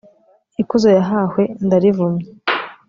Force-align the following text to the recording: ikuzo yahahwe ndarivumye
ikuzo 0.61 0.87
yahahwe 0.97 1.43
ndarivumye 1.65 2.25